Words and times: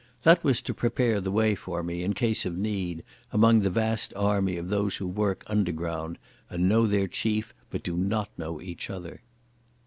That 0.23 0.43
was 0.43 0.63
to 0.63 0.73
prepare 0.73 1.21
the 1.21 1.29
way 1.29 1.53
for 1.53 1.83
me, 1.83 2.01
in 2.01 2.13
case 2.13 2.43
of 2.43 2.57
need, 2.57 3.03
among 3.31 3.59
the 3.59 3.69
vast 3.69 4.11
army 4.15 4.57
of 4.57 4.69
those 4.69 4.95
who 4.95 5.05
work 5.05 5.43
underground 5.45 6.17
and 6.49 6.67
know 6.67 6.87
their 6.87 7.07
chief 7.07 7.53
but 7.69 7.83
do 7.83 7.95
not 7.95 8.29
know 8.35 8.59
each 8.59 8.89
other. 8.89 9.21